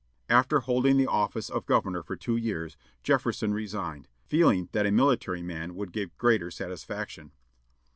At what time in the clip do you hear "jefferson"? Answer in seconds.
3.03-3.53